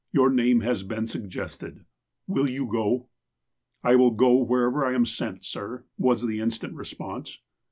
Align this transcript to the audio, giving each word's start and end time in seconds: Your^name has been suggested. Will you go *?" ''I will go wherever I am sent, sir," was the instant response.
Your^name 0.17 0.63
has 0.63 0.81
been 0.81 1.05
suggested. 1.05 1.85
Will 2.25 2.49
you 2.49 2.65
go 2.65 3.09
*?" 3.33 3.53
''I 3.85 3.95
will 3.95 4.09
go 4.09 4.35
wherever 4.41 4.83
I 4.83 4.95
am 4.95 5.05
sent, 5.05 5.45
sir," 5.45 5.85
was 5.95 6.25
the 6.25 6.39
instant 6.39 6.73
response. 6.73 7.37